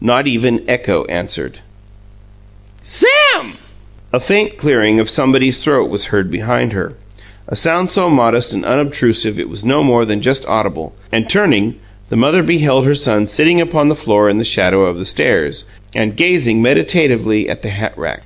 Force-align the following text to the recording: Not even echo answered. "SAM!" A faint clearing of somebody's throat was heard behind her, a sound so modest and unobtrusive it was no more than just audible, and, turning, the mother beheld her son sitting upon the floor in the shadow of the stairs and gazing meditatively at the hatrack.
Not 0.00 0.28
even 0.28 0.62
echo 0.68 1.04
answered. 1.06 1.58
"SAM!" 2.80 3.54
A 4.12 4.20
faint 4.20 4.56
clearing 4.56 5.00
of 5.00 5.10
somebody's 5.10 5.64
throat 5.64 5.90
was 5.90 6.04
heard 6.14 6.30
behind 6.30 6.72
her, 6.74 6.94
a 7.48 7.56
sound 7.56 7.90
so 7.90 8.08
modest 8.08 8.54
and 8.54 8.64
unobtrusive 8.64 9.36
it 9.36 9.48
was 9.48 9.64
no 9.64 9.82
more 9.82 10.04
than 10.04 10.20
just 10.22 10.46
audible, 10.46 10.94
and, 11.10 11.28
turning, 11.28 11.74
the 12.08 12.14
mother 12.14 12.44
beheld 12.44 12.86
her 12.86 12.94
son 12.94 13.26
sitting 13.26 13.60
upon 13.60 13.88
the 13.88 13.96
floor 13.96 14.28
in 14.30 14.36
the 14.38 14.44
shadow 14.44 14.82
of 14.82 14.96
the 14.96 15.04
stairs 15.04 15.64
and 15.92 16.16
gazing 16.16 16.62
meditatively 16.62 17.48
at 17.48 17.62
the 17.62 17.70
hatrack. 17.70 18.22